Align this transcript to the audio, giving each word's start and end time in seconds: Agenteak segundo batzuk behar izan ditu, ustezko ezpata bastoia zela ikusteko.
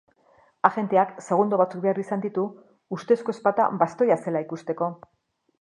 Agenteak 0.69 1.11
segundo 1.25 1.59
batzuk 1.63 1.83
behar 1.83 2.01
izan 2.05 2.25
ditu, 2.25 2.45
ustezko 2.99 3.37
ezpata 3.39 3.71
bastoia 3.85 4.21
zela 4.25 4.47
ikusteko. 4.49 4.93